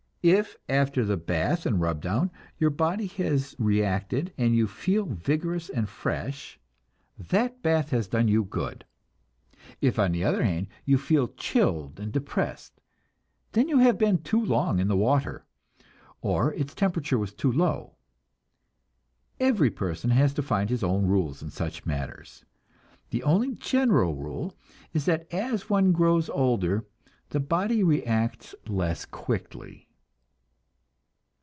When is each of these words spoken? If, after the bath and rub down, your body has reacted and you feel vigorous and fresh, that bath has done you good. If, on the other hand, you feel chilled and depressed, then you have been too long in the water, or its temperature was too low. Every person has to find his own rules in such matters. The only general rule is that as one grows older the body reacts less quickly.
If, 0.23 0.55
after 0.69 1.03
the 1.03 1.17
bath 1.17 1.65
and 1.65 1.81
rub 1.81 1.99
down, 1.99 2.29
your 2.59 2.69
body 2.69 3.07
has 3.07 3.55
reacted 3.57 4.31
and 4.37 4.55
you 4.55 4.67
feel 4.67 5.07
vigorous 5.07 5.67
and 5.67 5.89
fresh, 5.89 6.59
that 7.17 7.63
bath 7.63 7.89
has 7.89 8.07
done 8.09 8.27
you 8.27 8.43
good. 8.43 8.85
If, 9.81 9.97
on 9.97 10.11
the 10.11 10.23
other 10.23 10.43
hand, 10.43 10.67
you 10.85 10.99
feel 10.99 11.29
chilled 11.29 11.99
and 11.99 12.11
depressed, 12.13 12.79
then 13.53 13.67
you 13.67 13.79
have 13.79 13.97
been 13.97 14.19
too 14.21 14.39
long 14.39 14.77
in 14.77 14.87
the 14.89 14.95
water, 14.95 15.43
or 16.21 16.53
its 16.53 16.75
temperature 16.75 17.17
was 17.17 17.33
too 17.33 17.51
low. 17.51 17.95
Every 19.39 19.71
person 19.71 20.11
has 20.11 20.35
to 20.35 20.43
find 20.43 20.69
his 20.69 20.83
own 20.83 21.07
rules 21.07 21.41
in 21.41 21.49
such 21.49 21.83
matters. 21.87 22.45
The 23.09 23.23
only 23.23 23.55
general 23.55 24.13
rule 24.13 24.55
is 24.93 25.05
that 25.05 25.25
as 25.33 25.67
one 25.67 25.91
grows 25.91 26.29
older 26.29 26.85
the 27.29 27.39
body 27.39 27.81
reacts 27.83 28.53
less 28.67 29.05
quickly. 29.05 29.87